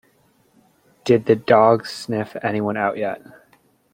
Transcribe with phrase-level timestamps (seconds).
[1.05, 3.21] Did the dog sniff anyone out yet?